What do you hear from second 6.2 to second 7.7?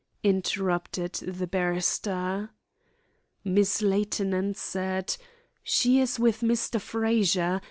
Mr. Frazer.